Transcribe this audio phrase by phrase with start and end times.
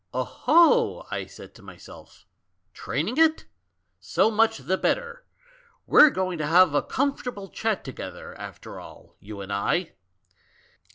[0.15, 2.25] 'Oho,' I said to myself,
[2.73, 3.45] 'training it?
[3.99, 5.27] So much the better!
[5.85, 9.93] We're going to have a com fortable chat together, after all, you and I